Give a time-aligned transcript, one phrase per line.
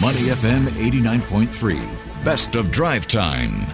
[0.00, 2.24] Money FM 89.3.
[2.24, 3.66] Best of drive time.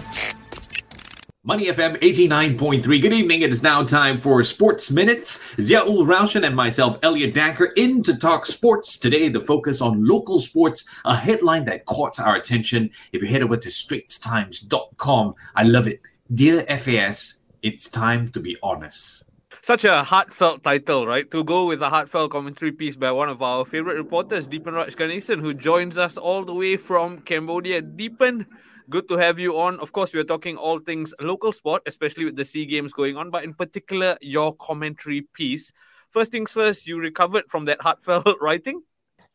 [1.43, 2.99] Money FM 89.3.
[2.99, 3.43] Good evening.
[3.43, 5.37] It is now time for Sports Minutes.
[5.57, 8.97] Ziaul Raushan and myself, Elliot Danker, in to talk sports.
[8.97, 12.89] Today, the focus on local sports, a headline that caught our attention.
[13.13, 16.01] If you head over to straitstimes.com, I love it.
[16.33, 19.25] Dear FAS, it's time to be honest
[19.65, 21.31] such a heartfelt title, right?
[21.31, 24.95] To go with a heartfelt commentary piece by one of our favorite reporters, Deepan Raj
[24.95, 27.81] Ganesan, who joins us all the way from Cambodia.
[27.81, 28.45] Deepan,
[28.91, 29.79] good to have you on.
[29.79, 33.31] Of course, we're talking all things local sport, especially with the SEA Games going on,
[33.31, 35.71] but in particular, your commentary piece.
[36.11, 38.83] First things first, you recovered from that heartfelt writing?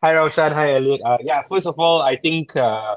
[0.01, 0.53] Hi, Raushan.
[0.53, 1.01] Hi, Elliot.
[1.05, 2.95] Uh, yeah, first of all, I think uh,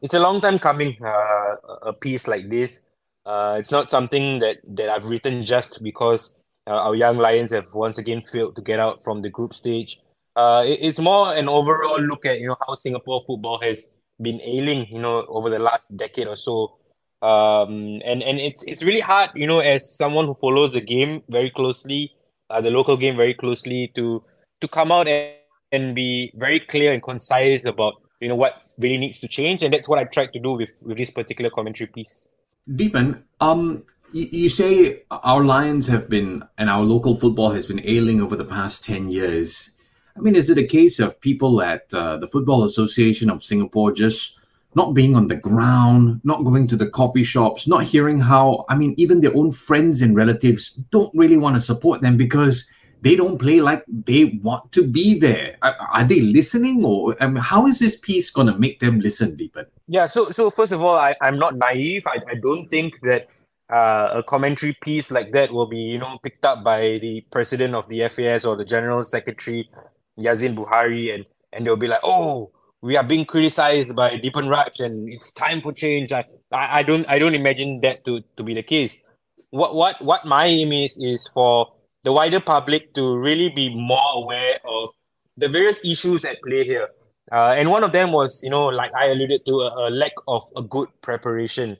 [0.00, 2.80] it's a long time coming, uh, a piece like this.
[3.26, 7.98] Uh, it's not something that, that I've written just because our young Lions have once
[7.98, 10.00] again failed to get out from the group stage.
[10.36, 14.40] Uh, it, it's more an overall look at you know how Singapore football has been
[14.42, 16.76] ailing you know over the last decade or so.
[17.22, 21.22] Um, and and it's it's really hard you know as someone who follows the game
[21.28, 22.12] very closely,
[22.48, 24.22] uh, the local game very closely to
[24.60, 25.34] to come out and,
[25.72, 29.72] and be very clear and concise about you know what really needs to change, and
[29.74, 32.28] that's what I tried to do with with this particular commentary piece.
[32.68, 38.20] Deepan, um, you say our Lions have been, and our local football has been ailing
[38.20, 39.70] over the past 10 years.
[40.16, 43.92] I mean, is it a case of people at uh, the Football Association of Singapore
[43.92, 44.38] just
[44.74, 48.76] not being on the ground, not going to the coffee shops, not hearing how, I
[48.76, 52.68] mean, even their own friends and relatives don't really want to support them because
[53.02, 55.56] they don't play like they want to be there.
[55.62, 59.00] Are, are they listening, or I mean, how is this piece going to make them
[59.00, 59.66] listen, Deepan?
[59.88, 60.06] Yeah.
[60.06, 62.06] So, so first of all, I, I'm not naive.
[62.06, 63.28] I, I don't think that
[63.70, 67.74] uh, a commentary piece like that will be, you know, picked up by the president
[67.74, 69.70] of the FAS or the general secretary,
[70.18, 72.50] Yazeen Buhari, and and they'll be like, oh,
[72.82, 76.12] we are being criticized by Deepan Raj, and it's time for change.
[76.12, 79.02] I, I, I don't I don't imagine that to, to be the case.
[79.50, 81.72] What what what my aim is is for
[82.02, 84.90] the wider public to really be more aware of
[85.36, 86.88] the various issues at play here.
[87.30, 90.12] Uh, and one of them was, you know, like I alluded to, a, a lack
[90.26, 91.76] of a good preparation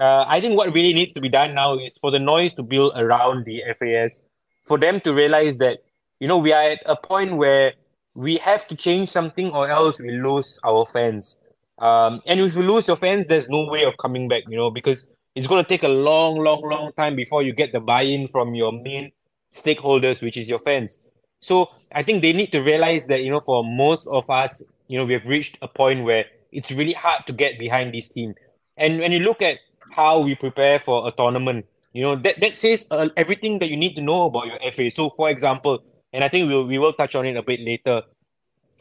[0.00, 2.62] uh, I think what really needs to be done now is for the noise to
[2.62, 4.24] build around the FAS,
[4.64, 5.80] for them to realize that,
[6.18, 7.74] you know, we are at a point where
[8.14, 11.36] we have to change something or else we lose our fans.
[11.78, 14.70] Um, and if you lose your fans, there's no way of coming back, you know,
[14.70, 18.02] because it's going to take a long, long, long time before you get the buy
[18.02, 19.12] in from your main
[19.52, 20.98] stakeholders, which is your fans.
[21.40, 24.98] So I think they need to realize that, you know, for most of us, you
[24.98, 28.34] know, we have reached a point where it's really hard to get behind this team.
[28.76, 29.58] And when you look at
[29.90, 31.66] how we prepare for a tournament.
[31.92, 34.90] You know, that, that says uh, everything that you need to know about your FA.
[34.90, 38.02] So, for example, and I think we'll, we will touch on it a bit later,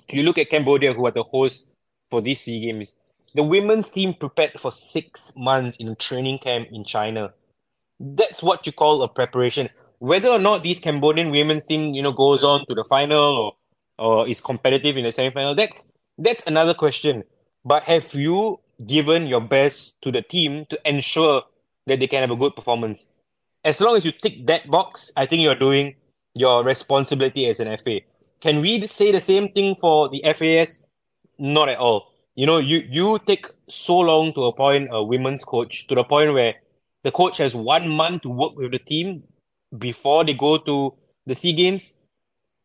[0.09, 1.74] you look at Cambodia, who are the hosts
[2.09, 2.96] for these SEA Games.
[3.36, 7.34] The women's team prepared for six months in a training camp in China.
[8.00, 9.69] That's what you call a preparation.
[10.00, 13.53] Whether or not this Cambodian women's team, you know, goes on to the final or
[14.00, 17.24] or is competitive in the semi-final, that's that's another question.
[17.66, 21.44] But have you given your best to the team to ensure
[21.88, 23.08] that they can have a good performance.
[23.64, 25.96] As long as you tick that box, I think you're doing
[26.36, 28.00] your responsibility as an FA.
[28.40, 30.86] Can we say the same thing for the FAS?
[31.38, 32.14] Not at all.
[32.36, 36.34] You know, you you take so long to appoint a women's coach to the point
[36.34, 36.56] where
[37.04, 39.24] the coach has one month to work with the team
[39.78, 40.94] before they go to
[41.26, 42.00] the SEA Games,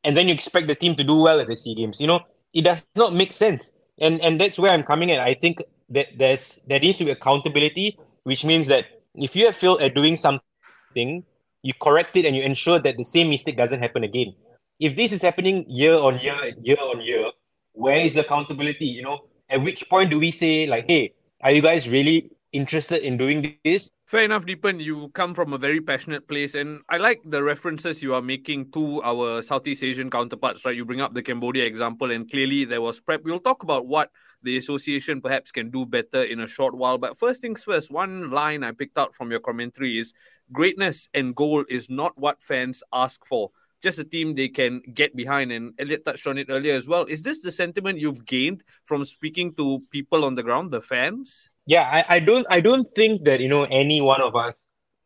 [0.04, 2.00] and then you expect the team to do well at the SEA Games.
[2.00, 2.20] You know,
[2.52, 3.74] it does not make sense.
[3.98, 5.20] And and that's where I'm coming at.
[5.20, 5.62] I think
[5.94, 9.94] that there's there needs to be accountability, which means that if you have failed at
[9.94, 11.24] doing something,
[11.62, 14.34] you correct it and you ensure that the same mistake doesn't happen again.
[14.78, 17.30] If this is happening year on year, year on year,
[17.72, 18.86] where is the accountability?
[18.86, 23.02] You know, at which point do we say like, hey, are you guys really interested
[23.02, 23.90] in doing this?
[24.06, 24.80] Fair enough, Deepan.
[24.80, 28.70] You come from a very passionate place, and I like the references you are making
[28.72, 30.64] to our Southeast Asian counterparts.
[30.64, 33.24] Right, you bring up the Cambodia example, and clearly there was prep.
[33.24, 34.10] We'll talk about what
[34.44, 36.96] the association perhaps can do better in a short while.
[36.96, 40.12] But first things first, one line I picked out from your commentary is
[40.52, 43.50] greatness and goal is not what fans ask for.
[43.82, 45.50] Just a team they can get behind.
[45.50, 47.04] And Elliot touched on it earlier as well.
[47.04, 51.50] Is this the sentiment you've gained from speaking to people on the ground, the fans?
[51.66, 54.54] Yeah, I, I don't I don't think that, you know, any one of us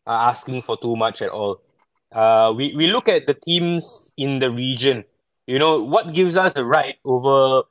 [0.07, 1.61] are asking for too much at all.
[2.11, 5.05] Uh, we, we look at the teams in the region.
[5.47, 7.65] You know, what gives us a right over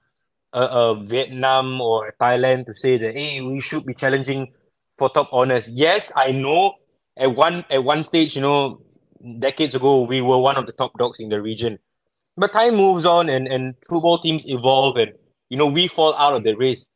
[0.54, 4.54] a, Vietnam or Thailand to say that hey, we should be challenging
[4.98, 5.70] for top honors.
[5.70, 6.74] Yes, I know
[7.18, 8.82] at one at one stage, you know,
[9.40, 11.80] decades ago, we were one of the top dogs in the region.
[12.38, 15.12] But time moves on and, and football teams evolve and
[15.50, 16.88] you know, we fall out of the race.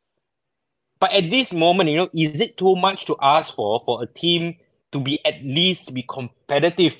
[1.01, 4.05] But at this moment, you know, is it too much to ask for for a
[4.05, 4.55] team
[4.93, 6.95] to be at least be competitive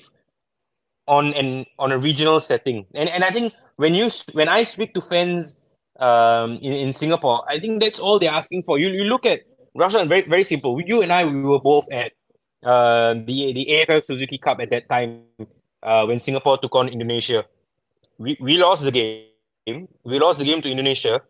[1.06, 2.84] on an on a regional setting?
[2.98, 5.54] And and I think when you when I speak to fans
[6.02, 8.76] um in, in Singapore, I think that's all they're asking for.
[8.76, 10.74] You you look at Russia, very very simple.
[10.82, 12.10] You and I we were both at
[12.66, 15.30] uh the the AFF Suzuki Cup at that time
[15.78, 17.46] uh when Singapore took on Indonesia.
[18.18, 19.86] We we lost the game.
[20.02, 21.22] We lost the game to Indonesia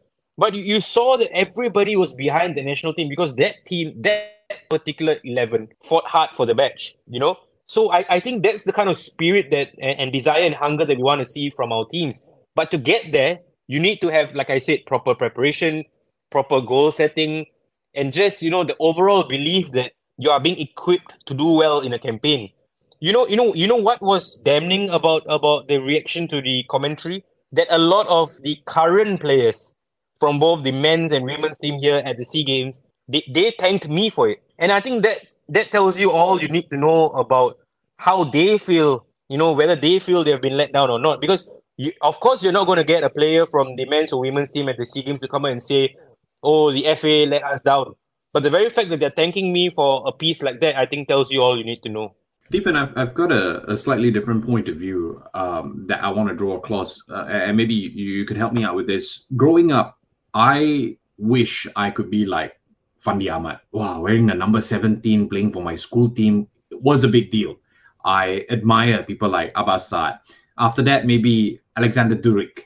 [0.42, 4.68] but you, you saw that everybody was behind the national team because that team, that
[4.68, 7.38] particular 11, fought hard for the badge, you know?
[7.68, 10.84] So I, I think that's the kind of spirit that and, and desire and hunger
[10.84, 12.26] that we want to see from our teams.
[12.56, 15.84] But to get there, you need to have, like I said, proper preparation,
[16.32, 17.46] proper goal setting,
[17.94, 21.78] and just, you know, the overall belief that you are being equipped to do well
[21.78, 22.50] in a campaign.
[22.98, 26.64] You know, you know, you know what was damning about about the reaction to the
[26.68, 27.24] commentary?
[27.52, 29.74] That a lot of the current players
[30.22, 33.88] from both the men's and women's team here at the SEA Games, they, they thanked
[33.88, 34.40] me for it.
[34.56, 37.58] And I think that that tells you all you need to know about
[37.96, 41.20] how they feel, you know, whether they feel they've been let down or not.
[41.20, 44.20] Because you, of course you're not going to get a player from the men's or
[44.20, 45.96] women's team at the SEA Games to come and say,
[46.40, 47.94] oh, the FA let us down.
[48.32, 51.08] But the very fact that they're thanking me for a piece like that, I think
[51.08, 52.14] tells you all you need to know.
[52.52, 56.28] Deepan, I've, I've got a, a slightly different point of view um, that I want
[56.28, 59.24] to draw across, uh, and maybe you could help me out with this.
[59.36, 59.98] Growing up,
[60.34, 62.58] I wish I could be like
[63.04, 63.60] Fandi Ahmad.
[63.72, 67.56] Wow, wearing the number 17, playing for my school team was a big deal.
[68.04, 70.18] I admire people like Abbas Saad.
[70.58, 72.64] After that, maybe Aleksandar Duric.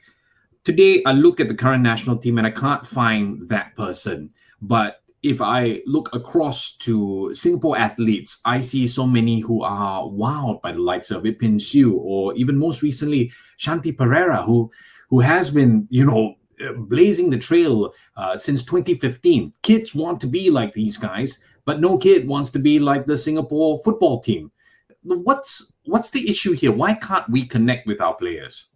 [0.65, 4.31] Today, I look at the current national team and I can't find that person.
[4.61, 10.63] But if I look across to Singapore athletes, I see so many who are wowed
[10.63, 14.71] by the likes of Yip Pin Xiu or even most recently Shanti Pereira, who
[15.09, 16.35] who has been, you know,
[16.77, 19.53] blazing the trail uh, since 2015.
[19.63, 23.17] Kids want to be like these guys, but no kid wants to be like the
[23.17, 24.51] Singapore football team.
[25.03, 26.73] What's what's the issue here?
[26.73, 28.67] Why can't we connect with our players?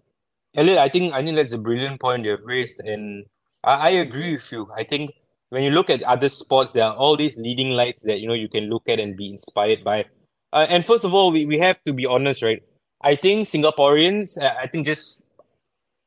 [0.55, 3.25] Elliot, I think I think that's a brilliant point you've raised, and
[3.65, 4.69] I, I agree with you.
[4.77, 5.13] I think
[5.51, 8.35] when you look at other sports, there are all these leading lights that you know
[8.35, 10.07] you can look at and be inspired by.
[10.53, 12.63] Uh, and first of all, we, we have to be honest, right?
[13.03, 15.23] I think Singaporeans, uh, I think just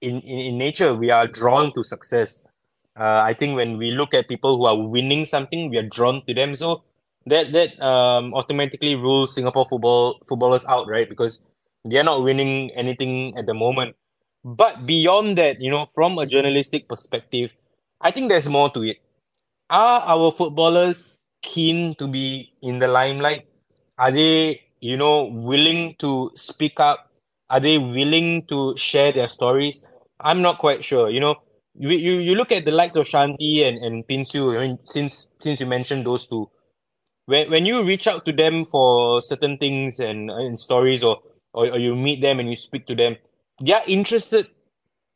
[0.04, 2.44] in, in, in nature we are drawn to success.
[2.96, 6.22] Uh, i think when we look at people who are winning something we are drawn
[6.28, 6.56] to them.
[6.56, 6.84] So
[7.26, 11.10] that that um, automatically rules singapore football footballers out right?
[11.10, 11.40] Because
[11.86, 13.96] they are not winning anything at the moment.
[14.44, 17.52] But beyond that you know from a journalistic perspective
[18.02, 18.98] i think there's more to it.
[19.70, 23.48] Are our footballers keen to be in the limelight?
[23.98, 27.12] Are they you know willing to speak up?
[27.50, 29.86] Are they willing to share their stories
[30.24, 31.10] I'm not quite sure.
[31.10, 31.36] You know,
[31.76, 34.80] you you, you look at the likes of Shanti and, and Pin Xiu, I mean,
[34.86, 36.50] since since you mentioned those two,
[37.26, 41.20] when when you reach out to them for certain things and, and stories or,
[41.54, 43.18] or or you meet them and you speak to them,
[43.62, 44.48] they are interested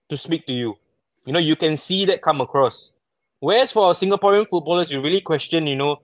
[0.10, 0.78] to speak to you.
[1.26, 2.92] You know, you can see that come across.
[3.40, 6.02] Whereas for Singaporean footballers, you really question, you know,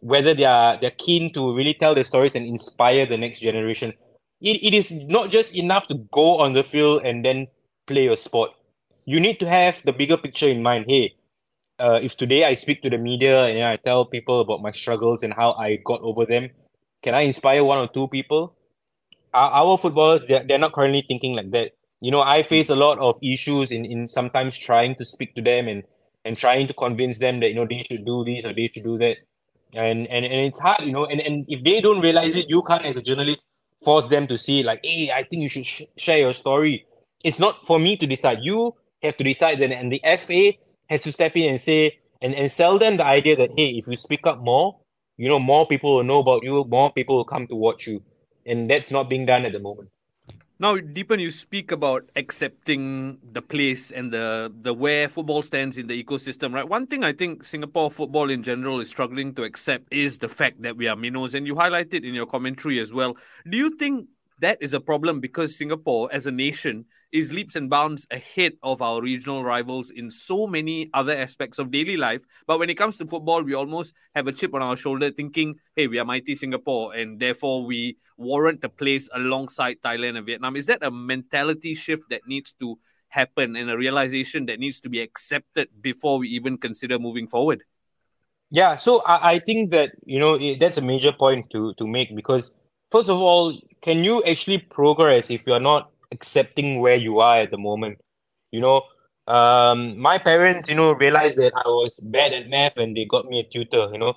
[0.00, 3.94] whether they are they're keen to really tell their stories and inspire the next generation.
[4.40, 7.46] It, it is not just enough to go on the field and then
[7.86, 8.50] play your sport.
[9.04, 10.86] You need to have the bigger picture in mind.
[10.88, 11.14] Hey,
[11.78, 15.22] uh, if today I speak to the media and I tell people about my struggles
[15.22, 16.50] and how I got over them,
[17.02, 18.56] can I inspire one or two people?
[19.32, 21.72] Our, our footballers, they're, they're not currently thinking like that.
[22.00, 25.42] You know, I face a lot of issues in, in sometimes trying to speak to
[25.42, 25.84] them and,
[26.24, 28.84] and trying to convince them that, you know, they should do this or they should
[28.84, 29.18] do that.
[29.72, 32.62] And, and, and it's hard, you know, and, and if they don't realize it, you
[32.62, 33.40] can't, as a journalist,
[33.84, 36.86] force them to see, like, hey, I think you should sh- share your story
[37.26, 38.38] it's not for me to decide.
[38.42, 40.52] You have to decide then, and the FA
[40.88, 43.88] has to step in and say and, and sell them the idea that hey, if
[43.88, 44.78] you speak up more,
[45.16, 48.00] you know, more people will know about you, more people will come to watch you.
[48.46, 49.90] And that's not being done at the moment.
[50.60, 55.88] Now, Deepan, you speak about accepting the place and the the where football stands in
[55.88, 56.66] the ecosystem, right?
[56.66, 60.62] One thing I think Singapore football in general is struggling to accept is the fact
[60.62, 63.16] that we are minnows, and you highlighted in your commentary as well.
[63.50, 64.06] Do you think
[64.38, 68.82] that is a problem because Singapore, as a nation, is leaps and bounds ahead of
[68.82, 72.22] our regional rivals in so many other aspects of daily life.
[72.46, 75.56] But when it comes to football, we almost have a chip on our shoulder thinking,
[75.74, 80.56] hey, we are mighty Singapore, and therefore we warrant a place alongside Thailand and Vietnam.
[80.56, 84.88] Is that a mentality shift that needs to happen and a realization that needs to
[84.88, 87.62] be accepted before we even consider moving forward?
[88.50, 91.86] Yeah, so I, I think that, you know, it, that's a major point to, to
[91.86, 92.54] make because,
[92.90, 97.50] first of all, can you actually progress if you're not accepting where you are at
[97.50, 97.98] the moment.
[98.52, 98.82] You know,
[99.28, 103.26] Um, my parents, you know, realized that I was bad at math and they got
[103.26, 103.90] me a tutor.
[103.92, 104.14] You know,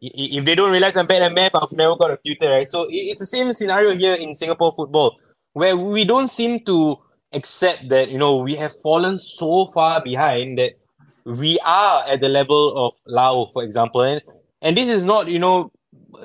[0.00, 2.68] if they don't realize I'm bad at math, I've never got a tutor, right?
[2.68, 5.18] So it's the same scenario here in Singapore football,
[5.54, 6.96] where we don't seem to
[7.32, 10.78] accept that you know we have fallen so far behind that
[11.24, 14.22] we are at the level of Lao, for example, and
[14.62, 15.72] and this is not you know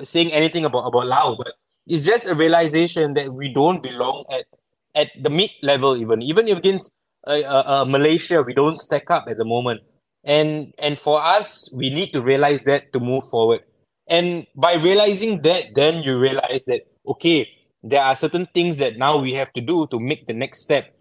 [0.02, 4.46] saying anything about about Lao, but it's just a realization that we don't belong at
[4.94, 6.22] at the mid level even.
[6.22, 6.92] Even against
[7.26, 9.80] uh, uh, uh, Malaysia we don't stack up at the moment.
[10.24, 13.60] And and for us we need to realize that to move forward.
[14.08, 17.48] And by realizing that then you realize that okay
[17.82, 20.94] there are certain things that now we have to do to make the next step.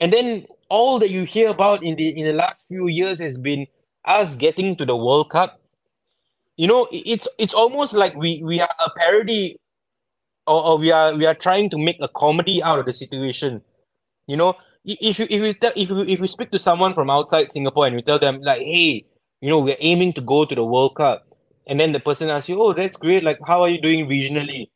[0.00, 3.36] And then all that you hear about in the in the last few years has
[3.38, 3.66] been
[4.04, 5.60] us getting to the world cup.
[6.56, 9.58] You know it's it's almost like we we are a parody
[10.46, 13.62] or, or we are we are trying to make a comedy out of the situation.
[14.26, 17.08] You know if you if you tell if you if you speak to someone from
[17.08, 19.04] outside singapore and you tell them like hey
[19.40, 21.26] you know we're aiming to go to the world cup
[21.66, 24.70] and then the person asks you oh that's great like how are you doing regionally?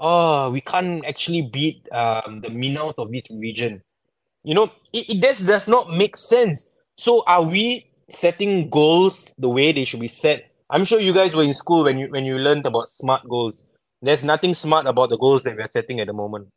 [0.00, 3.82] Oh we can't actually beat um the minnows of this region.
[4.42, 6.70] You know it, it does does not make sense.
[6.96, 10.50] So are we setting goals the way they should be set?
[10.70, 13.64] I'm sure you guys were in school when you when you learned about smart goals
[14.02, 16.48] there's nothing smart about the goals that we're setting at the moment.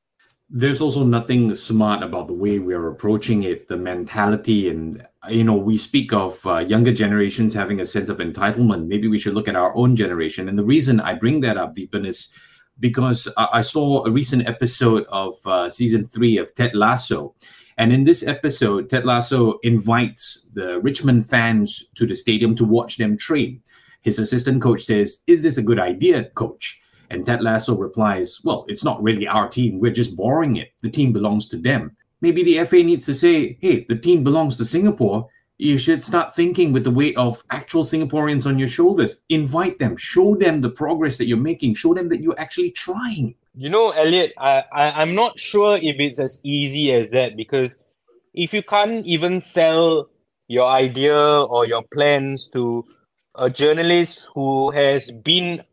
[0.50, 5.56] There's also nothing smart about the way we're approaching it, the mentality, and you know,
[5.56, 8.88] we speak of uh, younger generations having a sense of entitlement.
[8.88, 10.48] Maybe we should look at our own generation.
[10.48, 12.30] And the reason I bring that up, Deepan, is
[12.80, 17.34] because I, I saw a recent episode of uh, season three of Ted Lasso.
[17.78, 22.98] And in this episode, Ted Lasso invites the Richmond fans to the stadium to watch
[22.98, 23.62] them train.
[24.02, 26.80] His assistant coach says, Is this a good idea, coach?
[27.10, 29.80] And Ted Lasso replies, Well, it's not really our team.
[29.80, 30.72] We're just borrowing it.
[30.82, 31.96] The team belongs to them.
[32.22, 35.28] Maybe the FA needs to say, Hey, the team belongs to Singapore.
[35.58, 39.18] You should start thinking with the weight of actual Singaporeans on your shoulders.
[39.30, 43.36] Invite them, show them the progress that you're making, show them that you're actually trying.
[43.56, 47.82] You know, Elliot, I, I, I'm not sure if it's as easy as that because
[48.34, 50.10] if you can't even sell
[50.48, 52.84] your idea or your plans to
[53.36, 55.64] a journalist who has been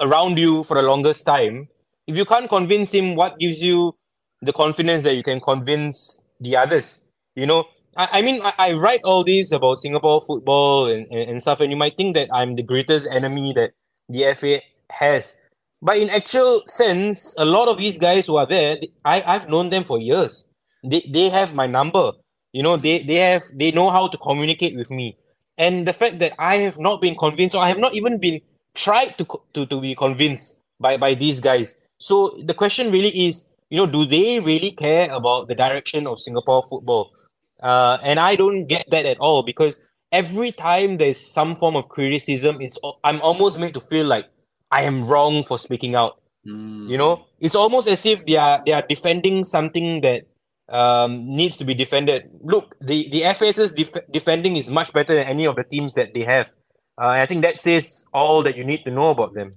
[0.00, 1.68] around you for the longest time,
[2.06, 3.96] if you can't convince him, what gives you
[4.42, 7.00] the confidence that you can convince the others?
[7.34, 7.64] You know,
[7.96, 11.60] I, I mean, I, I write all this about Singapore football and, and, and stuff,
[11.60, 13.72] and you might think that I'm the greatest enemy that
[14.08, 14.60] the FA
[14.90, 15.36] has.
[15.82, 19.70] But in actual sense, a lot of these guys who are there, I, I've known
[19.70, 20.48] them for years.
[20.84, 22.12] They, they have my number.
[22.52, 25.18] You know, they, they have they know how to communicate with me.
[25.58, 28.40] And the fact that I have not been convinced, or I have not even been
[28.76, 31.76] tried to to, to be convinced by by these guys.
[31.98, 36.20] So the question really is, you know, do they really care about the direction of
[36.20, 37.12] Singapore football?
[37.60, 39.80] Uh, and I don't get that at all because
[40.12, 44.26] every time there's some form of criticism, it's I'm almost made to feel like
[44.70, 46.20] I am wrong for speaking out.
[46.46, 46.88] Mm.
[46.88, 50.28] You know, it's almost as if they are they are defending something that
[50.68, 52.30] um, needs to be defended.
[52.42, 56.14] Look, the the FAS's def- defending is much better than any of the teams that
[56.14, 56.52] they have.
[56.98, 59.52] Uh, I think that says all that you need to know about them.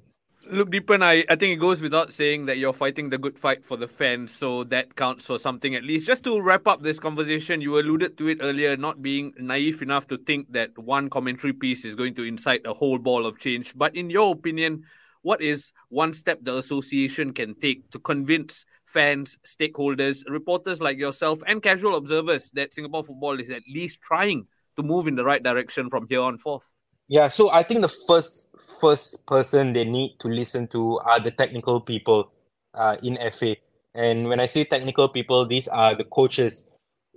[0.52, 3.64] Look, Deepan, I, I think it goes without saying that you're fighting the good fight
[3.64, 6.08] for the fans, so that counts for something at least.
[6.08, 10.08] Just to wrap up this conversation, you alluded to it earlier, not being naive enough
[10.08, 13.74] to think that one commentary piece is going to incite a whole ball of change.
[13.78, 14.86] But in your opinion,
[15.22, 21.42] what is one step the association can take to convince fans, stakeholders, reporters like yourself,
[21.46, 25.44] and casual observers that Singapore football is at least trying to move in the right
[25.44, 26.64] direction from here on forth?
[27.10, 28.50] Yeah, so I think the first
[28.80, 32.32] first person they need to listen to are the technical people
[32.76, 33.58] uh, in FA.
[33.96, 36.70] And when I say technical people, these are the coaches.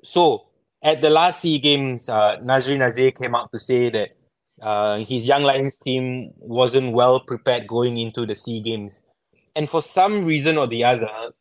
[0.03, 0.47] So
[0.83, 4.17] at the last SEA Games, uh, Nazri Nazir came out to say that
[4.63, 9.03] uh, his Young Lions team wasn't well prepared going into the SEA Games.
[9.55, 11.33] And for some reason or the other,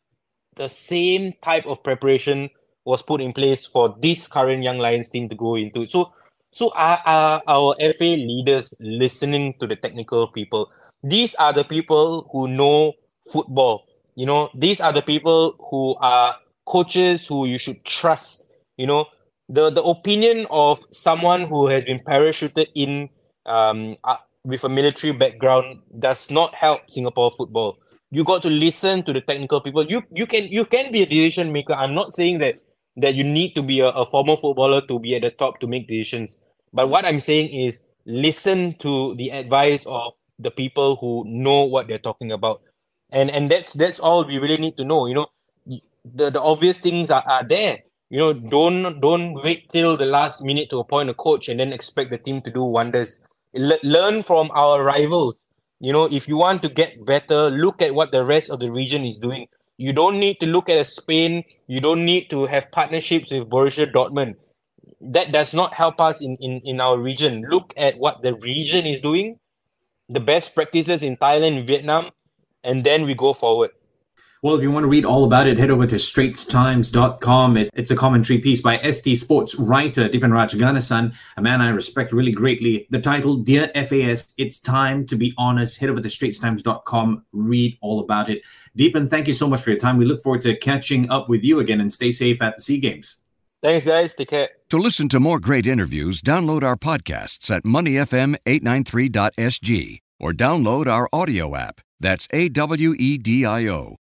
[0.56, 2.50] the same type of preparation
[2.84, 5.86] was put in place for this current Young Lions team to go into.
[5.86, 6.12] So
[6.52, 10.70] so are, are our FA leaders listening to the technical people?
[11.02, 12.94] These are the people who know
[13.32, 13.86] football.
[14.14, 18.42] You know, these are the people who are coaches who you should trust.
[18.76, 19.06] You know,
[19.48, 23.08] the the opinion of someone who has been parachuted in
[23.46, 27.78] um uh, with a military background does not help Singapore football.
[28.10, 29.84] You got to listen to the technical people.
[29.86, 31.72] You you can you can be a decision maker.
[31.74, 32.60] I'm not saying that
[32.96, 35.66] that you need to be a, a former footballer to be at the top to
[35.66, 36.38] make decisions.
[36.72, 41.88] But what I'm saying is listen to the advice of the people who know what
[41.88, 42.62] they're talking about.
[43.10, 45.06] And and that's that's all we really need to know.
[45.06, 45.26] You know,
[46.04, 47.80] the, the obvious things are, are there.
[48.10, 51.72] You know, don't don't wait till the last minute to appoint a coach and then
[51.72, 53.20] expect the team to do wonders.
[53.54, 55.34] Le- learn from our rivals.
[55.80, 58.70] You know, if you want to get better, look at what the rest of the
[58.70, 59.46] region is doing.
[59.82, 61.42] You don't need to look at Spain.
[61.66, 64.36] You don't need to have partnerships with Borussia Dortmund.
[65.00, 67.42] That does not help us in, in, in our region.
[67.50, 69.40] Look at what the region is doing,
[70.08, 72.12] the best practices in Thailand, Vietnam,
[72.62, 73.70] and then we go forward.
[74.42, 77.56] Well, if you want to read all about it, head over to straitstimes.com.
[77.56, 82.12] It, it's a commentary piece by ST Sports writer Deepanraj Ganesan, a man I respect
[82.12, 82.88] really greatly.
[82.90, 85.78] The title, Dear FAS, It's Time to Be Honest.
[85.78, 88.42] Head over to straitstimes.com, read all about it.
[88.76, 89.96] Deepan, thank you so much for your time.
[89.96, 92.80] We look forward to catching up with you again and stay safe at the SEA
[92.80, 93.18] Games.
[93.62, 94.14] Thanks, guys.
[94.14, 94.48] Take care.
[94.70, 101.54] To listen to more great interviews, download our podcasts at moneyfm893.sg or download our audio
[101.54, 101.80] app.
[102.00, 103.94] That's A W E D I O.